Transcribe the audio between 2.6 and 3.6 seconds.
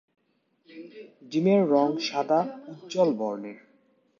উজ্জল বর্ণের।